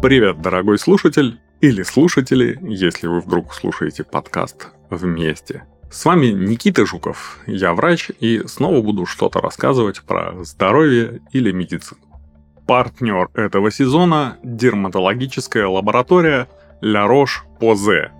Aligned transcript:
Привет, 0.00 0.40
дорогой 0.40 0.78
слушатель 0.78 1.40
или 1.60 1.82
слушатели, 1.82 2.56
если 2.62 3.08
вы 3.08 3.20
вдруг 3.20 3.52
слушаете 3.52 4.04
подкаст 4.04 4.68
вместе. 4.90 5.64
С 5.90 6.04
вами 6.04 6.26
Никита 6.26 6.86
Жуков, 6.86 7.40
я 7.48 7.74
врач 7.74 8.12
и 8.20 8.42
снова 8.46 8.80
буду 8.80 9.06
что-то 9.06 9.40
рассказывать 9.40 10.02
про 10.02 10.44
здоровье 10.44 11.20
или 11.32 11.50
медицину. 11.50 12.00
Партнер 12.68 13.28
этого 13.34 13.72
сезона– 13.72 14.36
дерматологическая 14.44 15.66
лаборатория 15.66 16.46
La 16.80 17.08
Roche-Posay. 17.08 18.10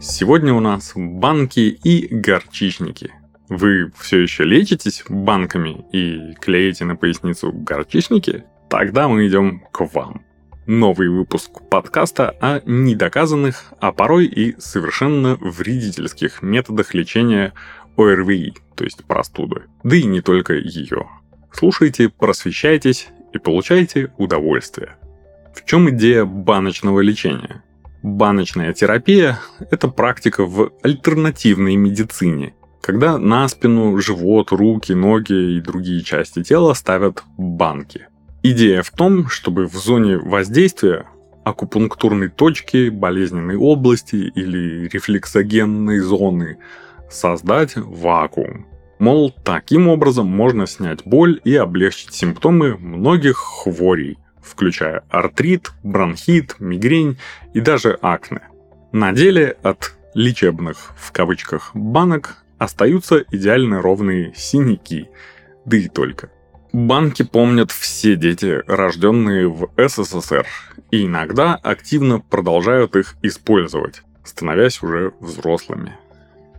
Сегодня 0.00 0.52
у 0.52 0.60
нас 0.60 0.92
банки 0.96 1.78
и 1.84 2.08
горчичники. 2.10 3.12
Вы 3.54 3.92
все 3.98 4.20
еще 4.20 4.44
лечитесь 4.44 5.04
банками 5.10 5.84
и 5.92 6.32
клеите 6.40 6.86
на 6.86 6.96
поясницу 6.96 7.52
горчичники? 7.52 8.44
Тогда 8.70 9.08
мы 9.08 9.28
идем 9.28 9.60
к 9.70 9.84
вам. 9.92 10.22
Новый 10.66 11.10
выпуск 11.10 11.50
подкаста 11.68 12.30
о 12.40 12.62
недоказанных, 12.64 13.74
а 13.78 13.92
порой 13.92 14.24
и 14.24 14.58
совершенно 14.58 15.36
вредительских 15.38 16.40
методах 16.40 16.94
лечения 16.94 17.52
ОРВИ, 17.98 18.54
то 18.74 18.84
есть 18.84 19.04
простуды. 19.04 19.64
Да 19.84 19.96
и 19.96 20.04
не 20.04 20.22
только 20.22 20.54
ее. 20.54 21.10
Слушайте, 21.52 22.08
просвещайтесь 22.08 23.08
и 23.34 23.38
получайте 23.38 24.14
удовольствие. 24.16 24.96
В 25.54 25.66
чем 25.66 25.90
идея 25.90 26.24
баночного 26.24 27.00
лечения? 27.00 27.62
Баночная 28.02 28.72
терапия– 28.72 29.40
это 29.70 29.88
практика 29.88 30.46
в 30.46 30.72
альтернативной 30.82 31.76
медицине, 31.76 32.54
когда 32.82 33.16
на 33.16 33.48
спину, 33.48 33.96
живот, 33.98 34.50
руки, 34.50 34.92
ноги 34.92 35.56
и 35.56 35.60
другие 35.60 36.02
части 36.02 36.42
тела 36.42 36.74
ставят 36.74 37.22
банки. 37.38 38.08
Идея 38.42 38.82
в 38.82 38.90
том, 38.90 39.28
чтобы 39.28 39.66
в 39.66 39.74
зоне 39.74 40.18
воздействия 40.18 41.06
акупунктурной 41.44 42.28
точки, 42.28 42.88
болезненной 42.88 43.56
области 43.56 44.16
или 44.16 44.88
рефлексогенной 44.88 46.00
зоны 46.00 46.58
создать 47.08 47.76
вакуум. 47.76 48.66
Мол, 48.98 49.32
таким 49.44 49.88
образом 49.88 50.26
можно 50.26 50.66
снять 50.66 51.04
боль 51.04 51.40
и 51.44 51.54
облегчить 51.54 52.14
симптомы 52.14 52.76
многих 52.76 53.36
хворей, 53.36 54.18
включая 54.42 55.04
артрит, 55.08 55.70
бронхит, 55.84 56.56
мигрень 56.58 57.18
и 57.54 57.60
даже 57.60 57.98
акне. 58.02 58.42
На 58.92 59.12
деле 59.12 59.56
от 59.62 59.94
лечебных 60.14 60.92
в 60.96 61.12
кавычках 61.12 61.70
банок 61.74 62.41
остаются 62.62 63.24
идеально 63.30 63.82
ровные 63.82 64.32
синяки, 64.34 65.08
да 65.64 65.76
и 65.76 65.88
только– 65.88 66.30
Банки 66.72 67.22
помнят 67.22 67.70
все 67.70 68.16
дети, 68.16 68.62
рожденные 68.66 69.46
в 69.46 69.68
СССР, 69.76 70.46
и 70.90 71.04
иногда 71.04 71.54
активно 71.54 72.18
продолжают 72.18 72.96
их 72.96 73.16
использовать, 73.20 74.02
становясь 74.24 74.82
уже 74.82 75.12
взрослыми. 75.20 75.98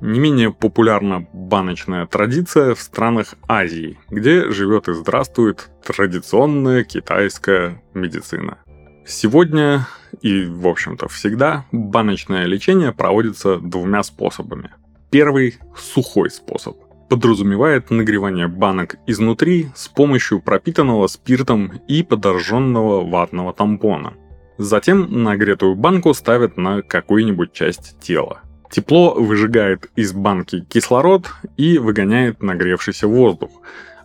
Не 0.02 0.20
менее 0.20 0.54
популярна 0.54 1.28
баночная 1.34 2.06
традиция 2.06 2.76
в 2.76 2.80
странах 2.80 3.34
Азии, 3.48 3.98
где 4.12 4.52
живет 4.52 4.88
и 4.88 4.94
здравствует 4.94 5.72
традиционная 5.84 6.84
китайская 6.84 7.82
медицина. 7.96 8.60
Сегодня 9.08 9.88
и, 10.22 10.46
в 10.46 10.68
общем-то, 10.68 11.08
всегда 11.08 11.66
баночное 11.72 12.46
лечение 12.46 12.92
проводится 12.92 13.58
двумя 13.58 14.04
способами. 14.04 14.70
Первый– 15.14 15.60
сухой 15.78 16.32
способ– 16.32 16.76
подразумевает 17.10 17.92
нагревание 17.92 18.48
банок 18.48 18.96
изнутри 19.06 19.68
с 19.76 19.88
помощью 19.88 20.42
пропитанного 20.42 21.06
спиртом 21.06 21.72
и 21.88 22.02
подожженного 22.02 23.08
ватного 23.08 23.54
тампона. 23.54 24.14
Затем 24.58 25.22
нагретую 25.22 25.76
банку 25.76 26.16
ставят 26.16 26.58
на 26.58 26.82
какую-нибудь 26.82 27.54
часть 27.54 28.00
тела. 28.00 28.42
Тепло 28.72 29.14
выжигает 29.14 29.92
из 29.96 30.14
банки 30.14 30.62
кислород 30.62 31.30
и 31.58 31.78
выгоняет 31.78 32.42
нагревшийся 32.42 33.08
воздух, 33.08 33.52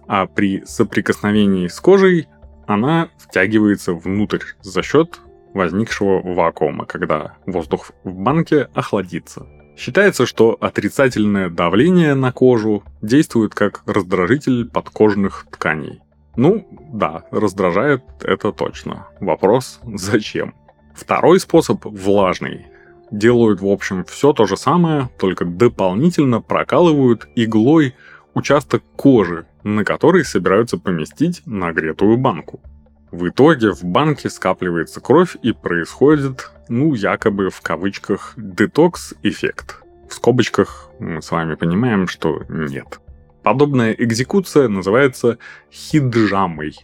а 0.07 0.27
при 0.27 0.63
соприкосновении 0.67 1.69
с 1.69 1.81
кожей 1.81 2.29
она 2.67 3.09
втягивается 3.17 3.95
внутрь 3.95 4.45
за 4.61 4.83
счет 4.83 5.21
возникшего 5.55 6.21
вакуума, 6.21 6.85
когда 6.85 7.39
воздух 7.47 7.93
в 8.05 8.13
банке 8.13 8.69
охладится. 8.75 9.47
Считается, 9.79 10.27
что 10.27 10.57
отрицательное 10.61 11.49
давление 11.49 12.15
на 12.15 12.33
кожу 12.33 12.83
действует 13.01 13.55
как 13.55 13.83
раздражитель 13.87 14.67
подкожных 14.67 15.47
тканей. 15.53 16.01
Ну, 16.35 16.67
да, 16.93 17.23
раздражает 17.31 18.03
это 18.23 18.51
точно. 18.51 19.07
Вопрос, 19.21 19.79
зачем? 19.85 20.55
Второй 20.97 21.39
способ 21.39 21.85
влажный. 21.85 22.67
Делают, 23.13 23.61
в 23.61 23.69
общем, 23.69 24.05
все 24.05 24.33
то 24.33 24.47
же 24.47 24.57
самое, 24.57 25.11
только 25.17 25.45
дополнительно 25.45 26.41
прокалывают 26.41 27.29
иглой 27.37 27.95
участок 28.35 28.83
кожи, 28.97 29.47
на 29.63 29.85
который 29.85 30.25
собираются 30.25 30.77
поместить 30.77 31.43
нагретую 31.47 32.17
банку. 32.17 32.61
В 33.11 33.29
итоге 33.29 33.73
в 33.73 33.85
банке 33.85 34.29
скапливается 34.29 35.01
кровь 35.01 35.37
и 35.43 35.53
происходит, 35.53 36.51
ну, 36.69 36.95
якобы 36.95 37.49
в 37.49 37.61
кавычках, 37.63 38.35
детокс-эффект. 38.37 39.83
В 40.09 40.15
скобочках 40.15 40.91
мы 40.99 41.23
с 41.23 41.31
вами 41.31 41.55
понимаем, 41.55 42.07
что 42.07 42.43
нет. 42.49 43.01
Подобная 43.43 43.93
экзекуция 43.93 44.69
называется 44.69 45.39
хиджамой, 45.73 46.75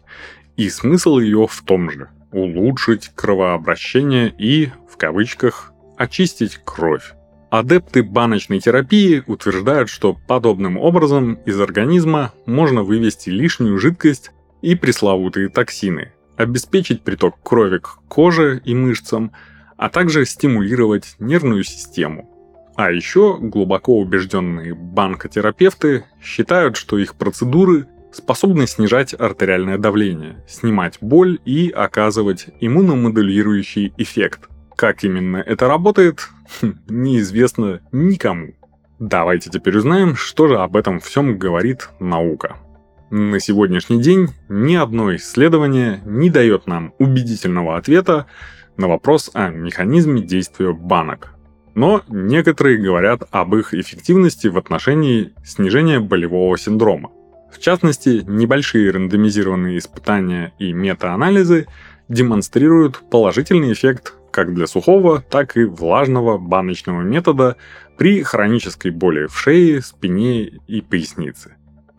и 0.56 0.70
смысл 0.70 1.18
ее 1.18 1.46
в 1.46 1.62
том 1.62 1.90
же– 1.90 2.08
улучшить 2.32 3.10
кровообращение 3.14 4.34
и, 4.38 4.70
в 4.88 4.96
кавычках, 4.96 5.72
очистить 5.96 6.58
кровь. 6.64 7.12
Адепты 7.50 8.02
баночной 8.02 8.60
терапии 8.60 9.22
утверждают, 9.26 9.88
что 9.88 10.16
подобным 10.26 10.76
образом 10.78 11.34
из 11.44 11.60
организма 11.60 12.32
можно 12.46 12.82
вывести 12.82 13.30
лишнюю 13.30 13.78
жидкость 13.78 14.32
и 14.60 14.74
пресловутые 14.74 15.50
токсины, 15.50 16.13
обеспечить 16.36 17.02
приток 17.02 17.42
крови 17.42 17.78
к 17.78 17.98
коже 18.08 18.60
и 18.64 18.74
мышцам, 18.74 19.32
а 19.76 19.88
также 19.88 20.24
стимулировать 20.24 21.16
нервную 21.18 21.64
систему. 21.64 22.30
А 22.76 22.90
еще 22.90 23.38
глубоко 23.40 23.98
убежденные 23.98 24.74
банкотерапевты 24.74 26.04
считают, 26.20 26.76
что 26.76 26.98
их 26.98 27.14
процедуры 27.14 27.86
способны 28.12 28.66
снижать 28.66 29.14
артериальное 29.18 29.78
давление, 29.78 30.44
снимать 30.48 30.98
боль 31.00 31.38
и 31.44 31.70
оказывать 31.70 32.46
иммуномодулирующий 32.60 33.92
эффект. 33.96 34.48
Как 34.76 35.04
именно 35.04 35.36
это 35.36 35.68
работает, 35.68 36.28
неизвестно 36.88 37.80
никому. 37.92 38.54
Давайте 38.98 39.50
теперь 39.50 39.76
узнаем, 39.76 40.16
что 40.16 40.48
же 40.48 40.58
об 40.58 40.76
этом 40.76 41.00
всем 41.00 41.38
говорит 41.38 41.90
наука. 42.00 42.56
На 43.16 43.38
сегодняшний 43.38 44.02
день 44.02 44.30
ни 44.48 44.74
одно 44.74 45.14
исследование 45.14 46.02
не 46.04 46.30
дает 46.30 46.66
нам 46.66 46.94
убедительного 46.98 47.76
ответа 47.76 48.26
на 48.76 48.88
вопрос 48.88 49.30
о 49.34 49.50
механизме 49.50 50.20
действия 50.20 50.72
банок. 50.72 51.32
Но 51.76 52.02
некоторые 52.08 52.76
говорят 52.76 53.22
об 53.30 53.54
их 53.54 53.72
эффективности 53.72 54.48
в 54.48 54.58
отношении 54.58 55.32
снижения 55.44 56.00
болевого 56.00 56.58
синдрома. 56.58 57.12
В 57.52 57.60
частности, 57.60 58.24
небольшие 58.26 58.90
рандомизированные 58.90 59.78
испытания 59.78 60.52
и 60.58 60.72
метаанализы 60.72 61.68
демонстрируют 62.08 63.00
положительный 63.12 63.74
эффект 63.74 64.14
как 64.32 64.52
для 64.52 64.66
сухого, 64.66 65.20
так 65.22 65.56
и 65.56 65.62
влажного 65.62 66.36
баночного 66.36 67.02
метода 67.02 67.58
при 67.96 68.24
хронической 68.24 68.90
боли 68.90 69.26
в 69.26 69.38
шее, 69.38 69.82
спине 69.82 70.42
и 70.66 70.80
пояснице. 70.80 71.54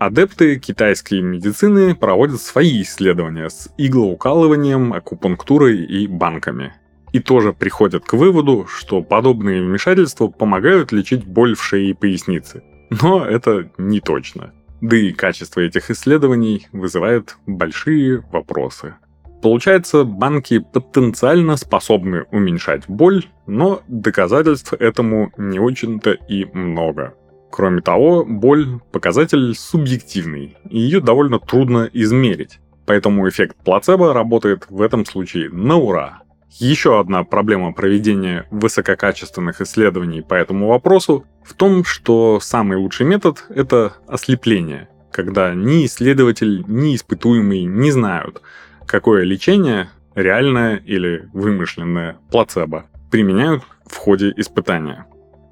Адепты 0.06 0.60
китайской 0.60 1.20
медицины 1.20 1.96
проводят 1.96 2.40
свои 2.40 2.84
исследования 2.84 3.50
с 3.50 3.70
иглоукалыванием, 3.76 4.94
акупунктурой 4.94 5.84
и 5.84 6.06
банками. 6.06 6.76
И 7.12 7.20
тоже 7.20 7.54
приходят 7.54 8.06
к 8.06 8.14
выводу, 8.14 8.68
что 8.68 9.02
подобные 9.02 9.64
вмешательства 9.64 10.28
помогают 10.28 10.92
лечить 10.92 11.26
боль 11.26 11.56
в 11.56 11.64
шее 11.64 11.90
и 11.90 11.94
пояснице. 11.96 12.62
Но 13.02 13.26
это 13.26 13.72
не 13.80 14.00
точно. 14.00 14.54
Да 14.80 14.96
и 14.96 15.12
качество 15.12 15.62
этих 15.62 15.90
исследований 15.90 16.68
вызывает 16.72 17.38
большие 17.48 18.24
вопросы. 18.32 18.94
Получается, 19.42 20.04
банки 20.04 20.60
потенциально 20.60 21.58
способны 21.58 22.26
уменьшать 22.32 22.84
боль, 22.88 23.26
но 23.48 23.82
доказательств 23.88 24.74
этому 24.74 25.32
не 25.36 25.58
очень-то 25.58 26.12
и 26.12 26.46
много. 26.54 27.16
Кроме 27.52 27.82
того, 27.82 28.26
боль– 28.26 28.80
показатель 28.92 29.56
субъективный, 29.56 30.58
и 30.70 30.80
ее 30.80 31.00
довольно 31.00 31.40
трудно 31.40 31.90
измерить. 31.94 32.60
Поэтому 32.86 33.28
эффект 33.28 33.56
плацебо 33.64 34.14
работает 34.14 34.66
в 34.70 34.82
этом 34.82 35.06
случае 35.06 35.50
на 35.50 35.78
ура. 35.78 36.22
Еще 36.58 37.00
одна 37.00 37.24
проблема 37.24 37.74
проведения 37.74 38.48
высококачественных 38.52 39.62
исследований 39.62 40.22
по 40.22 40.36
этому 40.36 40.68
вопросу 40.68 41.26
в 41.44 41.54
том, 41.54 41.84
что 41.84 42.40
самый 42.40 42.78
лучший 42.78 43.06
метод– 43.06 43.46
это 43.50 43.94
ослепление, 44.08 44.88
когда 45.12 45.54
ни 45.54 45.86
исследователь, 45.86 46.64
ни 46.68 46.96
испытуемый 46.96 47.64
не 47.64 47.92
знают, 47.92 48.42
какое 48.86 49.24
лечение, 49.24 49.90
реальное 50.14 50.78
или 50.78 51.28
вымышленное 51.34 52.18
плацебо, 52.32 52.86
применяют 53.12 53.64
в 53.86 53.98
ходе 53.98 54.34
испытания. 54.38 55.08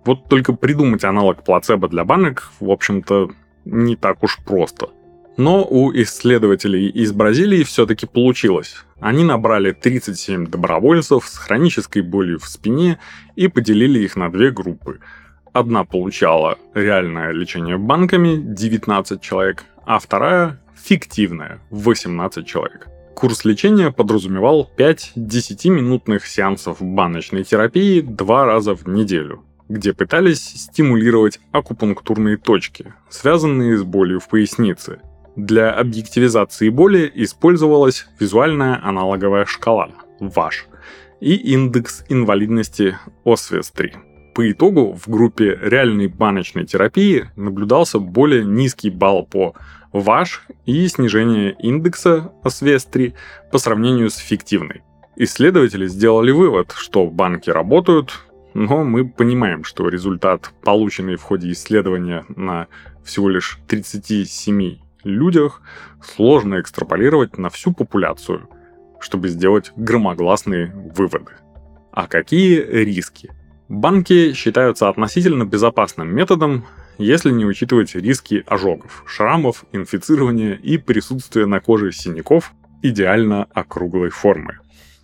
Вот 0.05 0.27
только 0.27 0.53
придумать 0.53 1.03
аналог 1.03 1.43
плацебо 1.43 1.87
для 1.87 2.03
банок, 2.03 2.51
в 2.59 2.69
общем-то, 2.69 3.31
не 3.65 3.95
так 3.95 4.23
уж 4.23 4.39
просто– 4.45 4.89
но 5.37 5.65
у 5.67 5.91
исследователей 5.91 6.89
из 6.89 7.11
Бразилии 7.11 7.63
все-таки 7.63 8.05
получилось. 8.05 8.75
Они 8.99 9.23
набрали 9.23 9.71
37 9.71 10.47
добровольцев 10.47 11.25
с 11.25 11.37
хронической 11.37 12.01
болью 12.01 12.39
в 12.39 12.45
спине 12.45 12.99
и 13.35 13.47
поделили 13.47 13.99
их 13.99 14.15
на 14.15 14.31
две 14.31 14.51
группы. 14.51 14.99
Одна 15.51 15.85
получала 15.85 16.57
реальное 16.73 17.31
лечение 17.31 17.77
банками 17.77 18.37
19 18.37 19.21
человек, 19.21 19.65
а 19.85 19.99
вторая 19.99 20.59
фиктивное 20.75 21.59
18 21.71 22.45
человек. 22.45 22.87
Курс 23.15 23.45
лечения 23.45 23.91
подразумевал 23.91 24.69
5 24.75 25.13
10-минутных 25.15 26.25
сеансов 26.25 26.81
баночной 26.81 27.43
терапии 27.43 28.01
два 28.01 28.45
раза 28.45 28.75
в 28.75 28.87
неделю, 28.87 29.43
где 29.69 29.93
пытались 29.93 30.43
стимулировать 30.43 31.39
акупунктурные 31.51 32.37
точки, 32.37 32.93
связанные 33.09 33.77
с 33.77 33.83
болью 33.83 34.19
в 34.19 34.27
пояснице– 34.27 34.99
для 35.35 35.71
объективизации 35.71 36.69
боли 36.69 37.11
использовалась 37.15 38.05
визуальная 38.19 38.79
аналоговая 38.83 39.45
шкала 39.45 39.89
ВАШ 40.19 40.67
и 41.21 41.33
индекс 41.33 42.05
инвалидности 42.07 42.97
ОСВЕС-3. 43.25 44.33
По 44.35 44.51
итогу 44.51 44.93
в 44.93 45.09
группе 45.09 45.57
реальной 45.59 46.07
баночной 46.07 46.65
терапии 46.65 47.31
наблюдался 47.35 47.97
более 47.97 48.45
низкий 48.45 48.91
балл 48.91 49.25
по 49.25 49.55
ВАШ 49.91 50.45
и 50.67 50.87
снижение 50.87 51.55
индекса 51.57 52.31
ОСВЕС-3 52.43 53.13
по 53.51 53.57
сравнению 53.57 54.11
с 54.11 54.17
фиктивной. 54.17 54.83
Исследователи 55.15 55.87
сделали 55.87 56.29
вывод, 56.29 56.73
что 56.77 57.07
банки 57.07 57.49
работают, 57.49 58.19
но 58.53 58.83
мы 58.83 59.07
понимаем, 59.07 59.63
что 59.63 59.89
результат, 59.89 60.51
полученный 60.63 61.15
в 61.15 61.23
ходе 61.23 61.51
исследования 61.51 62.25
на 62.35 62.67
всего 63.03 63.29
лишь 63.29 63.59
37 63.67 64.77
людях 65.03 65.61
сложно 66.01 66.59
экстраполировать 66.59 67.37
на 67.37 67.49
всю 67.49 67.73
популяцию, 67.73 68.49
чтобы 68.99 69.29
сделать 69.29 69.71
громогласные 69.75 70.73
выводы. 70.95 71.33
А 71.91 72.07
какие 72.07 72.59
риски? 72.61 73.31
Банки 73.69 74.33
считаются 74.33 74.89
относительно 74.89 75.45
безопасным 75.45 76.13
методом, 76.13 76.65
если 76.97 77.31
не 77.31 77.45
учитывать 77.45 77.95
риски 77.95 78.43
ожогов, 78.47 79.03
шрамов, 79.07 79.65
инфицирования 79.71 80.53
и 80.53 80.77
присутствия 80.77 81.45
на 81.45 81.59
коже 81.59 81.91
синяков 81.91 82.53
идеально 82.81 83.45
округлой 83.53 84.09
формы, 84.09 84.59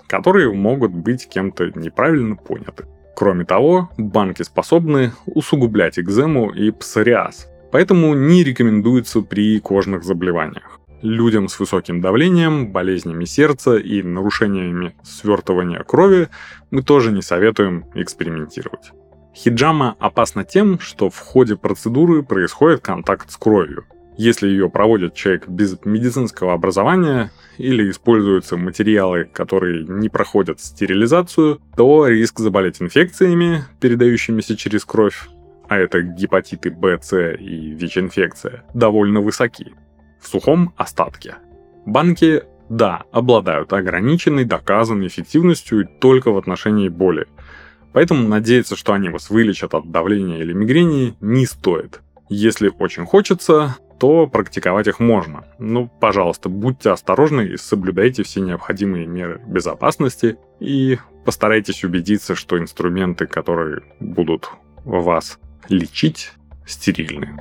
которые 0.07 0.53
могут 0.53 0.91
быть 0.91 1.27
кем-то 1.27 1.71
неправильно 1.75 2.35
поняты. 2.35 2.85
Кроме 3.19 3.43
того, 3.43 3.89
банки 3.97 4.43
способны 4.43 5.11
усугублять 5.25 5.99
экзему 5.99 6.51
и 6.51 6.71
псориаз, 6.71 7.49
поэтому 7.69 8.13
не 8.13 8.45
рекомендуется 8.45 9.19
при 9.19 9.59
кожных 9.59 10.05
заболеваниях. 10.05 10.79
Людям 11.01 11.49
с 11.49 11.59
высоким 11.59 11.99
давлением, 11.99 12.71
болезнями 12.71 13.25
сердца 13.25 13.75
и 13.75 14.01
нарушениями 14.03 14.95
свертывания 15.03 15.83
крови 15.83 16.29
мы 16.71 16.81
тоже 16.81 17.11
не 17.11 17.21
советуем 17.21 17.87
экспериментировать. 17.93 18.91
Хиджама 19.35 19.97
опасна 19.99 20.45
тем, 20.45 20.79
что 20.79 21.09
в 21.09 21.19
ходе 21.19 21.57
процедуры 21.57 22.23
происходит 22.23 22.79
контакт 22.79 23.29
с 23.29 23.35
кровью. 23.35 23.83
Если 24.19 24.49
ее 24.49 24.69
проводит 24.69 25.13
человек 25.13 25.47
без 25.47 25.77
медицинского 25.85 26.51
образования 26.51 27.31
или 27.57 27.89
используются 27.89 28.57
материалы, 28.57 29.23
которые 29.23 29.85
не 29.85 30.09
проходят 30.09 30.59
стерилизацию, 30.59 31.61
то 31.77 32.05
риск 32.05 32.39
заболеть 32.39 32.81
инфекциями, 32.81 33.63
передающимися 33.79 34.57
через 34.57 34.83
кровь, 34.83 35.29
а 35.69 35.77
это 35.77 36.01
гепатиты 36.01 36.69
Б, 36.69 36.99
С 37.01 37.17
и 37.17 37.69
ВИЧ-инфекция, 37.75 38.65
довольно 38.73 39.21
высоки. 39.21 39.73
В 40.19 40.27
сухом 40.27 40.73
остатке. 40.75 41.35
Банки, 41.85 42.43
да, 42.67 43.03
обладают 43.13 43.71
ограниченной 43.71 44.43
доказанной 44.43 45.07
эффективностью 45.07 45.87
только 46.01 46.31
в 46.31 46.37
отношении 46.37 46.89
боли. 46.89 47.25
Поэтому 47.93 48.27
надеяться, 48.27 48.75
что 48.75 48.91
они 48.91 49.07
вас 49.07 49.29
вылечат 49.29 49.73
от 49.73 49.89
давления 49.89 50.39
или 50.39 50.51
мигрени, 50.51 51.15
не 51.21 51.45
стоит. 51.45 52.01
Если 52.27 52.69
очень 52.79 53.05
хочется, 53.05 53.77
то 53.99 54.27
практиковать 54.27 54.87
их 54.87 54.99
можно. 54.99 55.45
Ну, 55.59 55.89
пожалуйста, 55.99 56.49
будьте 56.49 56.89
осторожны 56.89 57.41
и 57.41 57.57
соблюдайте 57.57 58.23
все 58.23 58.39
необходимые 58.39 59.05
меры 59.05 59.41
безопасности 59.45 60.37
и 60.59 60.97
постарайтесь 61.25 61.83
убедиться, 61.83 62.33
что 62.35 62.57
инструменты, 62.57 63.27
которые 63.27 63.81
будут 63.99 64.49
вас 64.85 65.37
лечить 65.67 66.31
стерильны. 66.65 67.37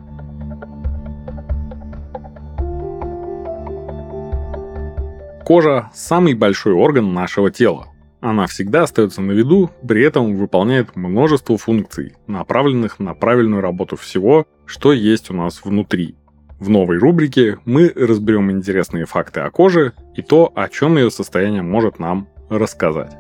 Кожа– 5.45 5.91
самый 5.95 6.35
большой 6.35 6.75
орган 6.75 7.15
нашего 7.15 7.51
тела. 7.51 7.87
Она 8.21 8.47
всегда 8.49 8.83
остается 8.83 9.23
на 9.23 9.33
виду, 9.33 9.71
при 9.87 10.03
этом 10.03 10.37
выполняет 10.37 10.95
множество 10.97 11.57
функций, 11.57 12.17
направленных 12.27 12.99
на 12.99 13.15
правильную 13.15 13.63
работу 13.63 13.97
всего, 13.97 14.47
что 14.67 14.93
есть 14.93 15.31
у 15.31 15.35
нас 15.35 15.65
внутри. 15.65 16.18
В 16.59 16.69
новой 16.69 16.99
рубрике 16.99 17.59
мы 17.65 17.93
разберем 17.95 18.51
интересные 18.51 19.07
факты 19.07 19.41
о 19.41 19.51
коже 19.51 19.93
и 20.15 20.23
то, 20.23 20.53
о 20.55 20.69
чем 20.69 20.97
ее 20.97 21.11
состояние 21.11 21.63
может 21.63 21.99
нам 21.99 22.29
рассказать. 22.51 23.17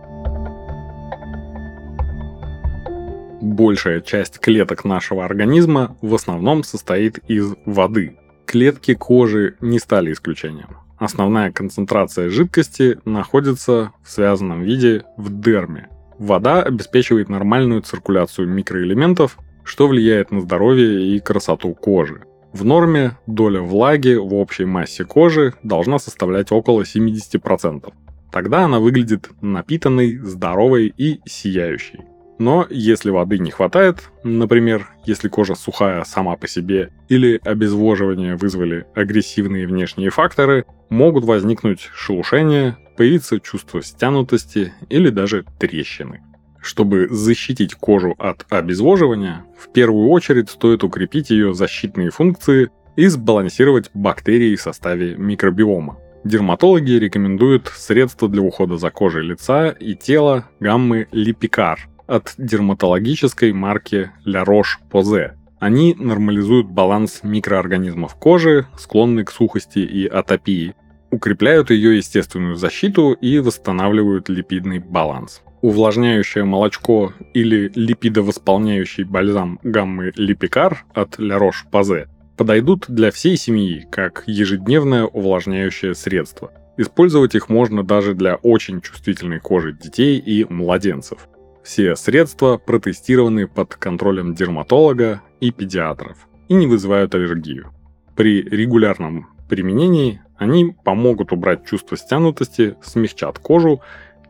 большая 3.40 4.00
часть 4.00 4.38
клеток 4.38 4.84
нашего 4.84 5.24
организма 5.24 5.96
в 6.00 6.14
основном 6.14 6.62
состоит 6.62 7.18
из 7.28 7.54
воды. 7.64 8.16
Клетки 8.46 8.94
кожи 8.94 9.56
не 9.60 9.78
стали 9.78 10.12
исключением. 10.12 10.78
Основная 10.98 11.52
концентрация 11.52 12.30
жидкости 12.30 12.98
находится 13.04 13.92
в 14.02 14.10
связанном 14.10 14.62
виде 14.62 15.04
в 15.16 15.40
дерме. 15.40 15.88
Вода 16.18 16.62
обеспечивает 16.62 17.28
нормальную 17.28 17.82
циркуляцию 17.82 18.48
микроэлементов, 18.48 19.38
что 19.62 19.86
влияет 19.86 20.32
на 20.32 20.40
здоровье 20.40 21.14
и 21.14 21.20
красоту 21.20 21.74
кожи. 21.74 22.22
В 22.52 22.64
норме 22.64 23.18
доля 23.26 23.60
влаги 23.60 24.14
в 24.14 24.34
общей 24.34 24.64
массе 24.64 25.04
кожи 25.04 25.54
должна 25.62 25.98
составлять 25.98 26.50
около 26.50 26.82
70%. 26.82 27.92
Тогда 28.32 28.64
она 28.64 28.80
выглядит 28.80 29.30
напитанной, 29.40 30.18
здоровой 30.18 30.92
и 30.96 31.20
сияющей. 31.26 32.00
Но 32.38 32.66
если 32.70 33.10
воды 33.10 33.38
не 33.38 33.50
хватает, 33.50 34.10
например, 34.22 34.88
если 35.04 35.28
кожа 35.28 35.56
сухая 35.56 36.04
сама 36.04 36.36
по 36.36 36.46
себе 36.46 36.90
или 37.08 37.40
обезвоживание 37.44 38.36
вызвали 38.36 38.86
агрессивные 38.94 39.66
внешние 39.66 40.10
факторы, 40.10 40.64
могут 40.88 41.24
возникнуть 41.24 41.90
шелушения, 41.92 42.78
появиться 42.96 43.40
чувство 43.40 43.82
стянутости 43.82 44.72
или 44.88 45.10
даже 45.10 45.44
трещины. 45.58 46.22
Чтобы 46.60 47.08
защитить 47.08 47.74
кожу 47.74 48.14
от 48.18 48.44
обезвоживания, 48.50 49.44
в 49.58 49.72
первую 49.72 50.08
очередь 50.08 50.50
стоит 50.50 50.84
укрепить 50.84 51.30
ее 51.30 51.54
защитные 51.54 52.10
функции 52.10 52.70
и 52.96 53.06
сбалансировать 53.06 53.90
бактерии 53.94 54.56
в 54.56 54.62
составе 54.62 55.14
микробиома. 55.16 55.98
Дерматологи 56.24 56.92
рекомендуют 56.92 57.68
средства 57.68 58.28
для 58.28 58.42
ухода 58.42 58.76
за 58.76 58.90
кожей 58.90 59.22
лица 59.22 59.68
и 59.68 59.94
тела 59.94 60.48
гаммы 60.60 61.06
Липикар– 61.12 61.88
от 62.08 62.34
дерматологической 62.38 63.52
марки 63.52 64.10
La 64.26 64.44
Roche-Posay. 64.44 65.32
Они 65.60 65.94
нормализуют 65.94 66.68
баланс 66.68 67.20
микроорганизмов 67.22 68.14
кожи, 68.14 68.66
склонной 68.76 69.24
к 69.24 69.30
сухости 69.30 69.80
и 69.80 70.06
атопии, 70.06 70.74
укрепляют 71.10 71.70
ее 71.70 71.96
естественную 71.96 72.56
защиту 72.56 73.12
и 73.12 73.38
восстанавливают 73.38 74.28
липидный 74.28 74.78
баланс. 74.78 75.42
Увлажняющее 75.60 76.44
молочко 76.44 77.12
или 77.34 77.70
липидовосполняющий 77.74 79.04
бальзам 79.04 79.58
гаммы 79.64 80.12
Липикар 80.14 80.84
от 80.94 81.18
La 81.18 81.38
Roche-Posay 81.38 82.06
подойдут 82.36 82.84
для 82.88 83.10
всей 83.10 83.36
семьи 83.36 83.84
как 83.90 84.22
ежедневное 84.26 85.04
увлажняющее 85.04 85.96
средство. 85.96 86.52
Использовать 86.76 87.34
их 87.34 87.48
можно 87.48 87.82
даже 87.82 88.14
для 88.14 88.36
очень 88.36 88.80
чувствительной 88.80 89.40
кожи 89.40 89.72
детей 89.72 90.18
и 90.18 90.44
младенцев. 90.44 91.28
Все 91.64 91.96
средства 91.96 92.56
протестированы 92.56 93.48
под 93.48 93.74
контролем 93.74 94.34
дерматолога 94.34 95.22
и 95.40 95.50
педиатров 95.50 96.28
и 96.48 96.54
не 96.54 96.68
вызывают 96.68 97.16
аллергию. 97.16 97.72
При 98.14 98.42
регулярном 98.42 99.28
применении 99.48 100.22
они 100.36 100.76
помогут 100.84 101.32
убрать 101.32 101.66
чувство 101.66 101.96
стянутости, 101.96 102.76
смягчат 102.80 103.40
кожу 103.40 103.80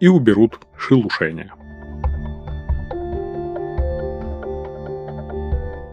и 0.00 0.08
уберут 0.08 0.58
шелушение. 0.78 1.52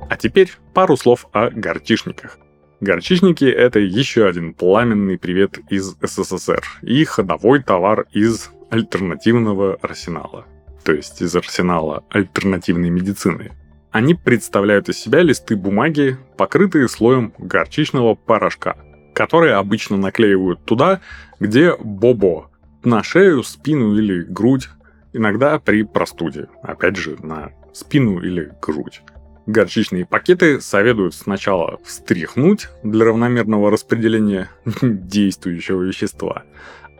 А 0.09 0.17
теперь 0.17 0.51
пару 0.73 0.95
слов 0.97 1.25
о 1.33 1.49
горчишниках. 1.49 2.37
Горчичники– 2.79 3.45
это 3.45 3.79
еще 3.79 4.27
один 4.27 4.53
пламенный 4.53 5.17
привет 5.17 5.59
из 5.69 5.95
СССР 6.01 6.61
и 6.81 7.03
ходовой 7.05 7.63
товар 7.63 8.05
из 8.11 8.51
альтернативного 8.69 9.75
арсенала, 9.81 10.45
то 10.83 10.93
есть 10.93 11.21
из 11.21 11.35
арсенала 11.35 12.03
альтернативной 12.09 12.89
медицины. 12.89 13.51
Они 13.91 14.13
представляют 14.13 14.89
из 14.89 14.99
себя 14.99 15.21
листы 15.21 15.55
бумаги, 15.55 16.17
покрытые 16.37 16.89
слоем 16.89 17.33
горчичного 17.37 18.13
порошка, 18.13 18.75
которые 19.13 19.55
обычно 19.55 19.95
наклеивают 19.95 20.65
туда, 20.65 20.99
где 21.39 21.75
бобо, 21.77 22.51
на 22.85 23.03
шею, 23.03 23.43
спину 23.43 23.95
или 23.97 24.23
грудь, 24.23 24.69
иногда 25.13 25.59
при 25.59 25.83
простуде, 25.83 26.47
опять 26.61 26.97
же, 26.97 27.17
на 27.21 27.51
спину 27.73 28.19
или 28.21 28.51
грудь. 28.61 29.01
Горчичные 29.47 30.05
пакеты 30.05 30.59
советуют 30.59 31.13
сначала 31.13 31.79
встряхнуть 31.83 32.67
для 32.83 33.05
равномерного 33.05 33.69
распределения 33.69 34.49
действующего 34.81 35.83
вещества, 35.83 36.43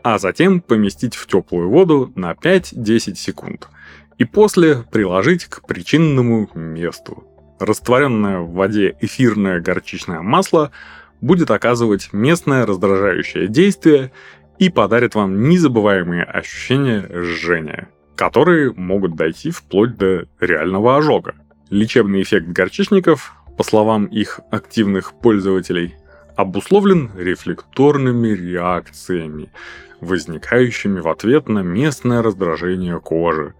а 0.04 0.18
затем 0.18 0.60
поместить 0.60 1.16
в 1.16 1.26
теплую 1.26 1.68
воду 1.68 2.12
на 2.14 2.32
5-10 2.32 3.16
секунд. 3.16 3.68
И 4.18 4.24
после 4.24 4.84
приложить 4.90 5.46
к 5.46 5.66
причинному 5.66 6.48
месту. 6.54 7.24
Растворенное 7.58 8.38
в 8.38 8.52
воде 8.52 8.96
эфирное 9.00 9.60
горчичное 9.60 10.20
масло 10.20 10.70
будет 11.20 11.50
оказывать 11.50 12.12
местное 12.12 12.64
раздражающее 12.64 13.48
действие 13.48 14.12
и 14.58 14.70
подарит 14.70 15.14
вам 15.14 15.48
незабываемые 15.48 16.24
ощущения 16.24 17.08
жжения, 17.12 17.88
которые 18.14 18.72
могут 18.72 19.16
дойти 19.16 19.50
вплоть 19.50 19.96
до 19.96 20.26
реального 20.40 20.96
ожога. 20.96 21.34
Лечебный 21.70 22.22
эффект 22.22 22.48
горчичников, 22.48 23.34
по 23.56 23.64
словам 23.64 24.06
их 24.06 24.40
активных 24.50 25.14
пользователей, 25.14 25.94
обусловлен 26.36 27.10
рефлекторными 27.16 28.28
реакциями, 28.28 29.50
возникающими 30.00 31.00
в 31.00 31.08
ответ 31.08 31.48
на 31.48 31.60
местное 31.60 32.22
раздражение 32.22 33.00
кожи. 33.00 33.54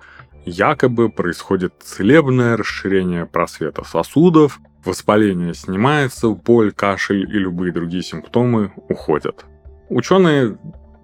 Якобы 0.45 1.09
происходит 1.11 1.75
целебное 1.83 2.57
расширение 2.57 3.27
просвета 3.27 3.85
сосудов, 3.85 4.61
воспаление 4.85 5.55
снимается, 5.55 6.29
боль, 6.29 6.71
кашель 6.71 7.23
и 7.23 7.39
любые 7.39 7.73
другие 7.73 8.03
симптомы 8.03 8.73
уходят. 8.89 9.45
Ученые 9.89 10.59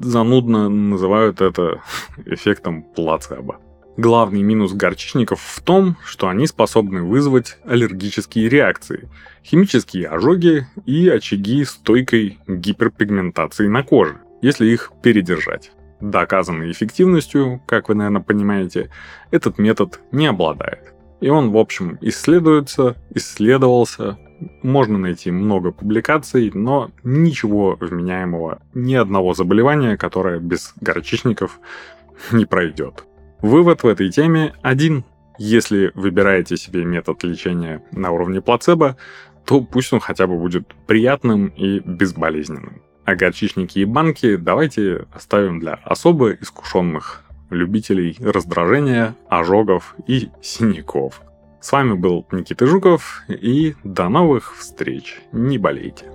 занудно 0.05 0.69
называют 0.69 1.41
это 1.41 1.83
эффектом 2.27 2.83
плацебо. 2.83 3.59
Главный 3.97 4.43
минус 4.43 4.73
горчичников 4.73 5.41
в 5.41 5.61
том, 5.61 5.97
что 6.05 6.29
они 6.29 6.47
способны 6.47 7.03
вызвать 7.03 7.59
аллергические 7.65 8.49
реакции, 8.49 9.11
химические 9.45 10.09
ожоги 10.09 10.67
и 10.87 11.09
очаги 11.09 11.65
стойкой 11.65 12.39
гиперпигментации 12.47 13.69
на 13.69 13.83
коже, 13.83 14.21
если 14.41 14.67
их 14.67 14.93
передержать. 15.03 15.73
Доказанной 16.01 16.73
эффективностью, 16.73 17.63
как 17.67 17.89
вы, 17.89 17.95
наверное, 17.95 18.23
понимаете, 18.23 18.91
этот 19.31 19.59
метод 19.59 20.01
не 20.11 20.27
обладает. 20.27 20.95
И 21.21 21.29
он, 21.29 21.53
в 21.53 21.57
общем, 21.57 21.99
исследуется, 22.01 22.97
исследовался, 23.15 24.19
можно 24.63 24.99
найти 24.99 25.31
много 25.31 25.73
публикаций, 25.73 26.51
но 26.55 26.91
ничего 27.03 27.77
вменяемого, 27.81 28.61
ни 28.75 28.95
одного 28.95 29.35
заболевания, 29.35 29.97
которое 29.97 30.39
без 30.39 30.75
горчичников 30.81 31.61
не 32.31 32.45
пройдет. 32.45 33.05
Вывод 33.41 33.83
в 33.83 33.87
этой 33.87 34.11
теме 34.11 34.55
один. 34.63 35.05
Если 35.39 35.91
выбираете 35.95 36.57
себе 36.57 36.85
метод 36.85 37.25
лечения 37.25 37.83
на 37.91 38.11
уровне 38.11 38.41
плацебо, 38.41 38.97
то 39.45 39.61
пусть 39.61 39.93
он 39.93 40.01
хотя 40.01 40.27
бы 40.27 40.39
будет 40.39 40.69
приятным 40.87 41.47
и 41.49 41.81
безболезненным. 41.81 42.83
А 43.05 43.17
горчичники 43.17 43.81
и 43.81 43.85
банки 43.85 44.37
давайте 44.37 45.07
оставим 45.13 45.59
для 45.59 45.75
особо 45.83 46.33
искушенных 46.33 47.23
любителей 47.51 48.17
раздражения, 48.21 49.17
ожогов 49.29 49.97
и 50.07 50.31
синяков. 50.41 51.21
С 51.63 51.71
вами 51.71 51.95
был 51.95 52.27
Никита 52.33 52.67
Жуков 52.67 53.23
и 53.29 53.77
до 53.85 54.09
новых 54.09 54.57
встреч. 54.57 55.21
Не 55.31 55.59
болейте. 55.59 56.07